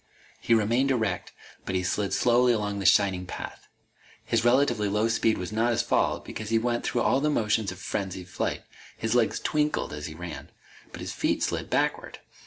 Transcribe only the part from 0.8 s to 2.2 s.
erect, but he slid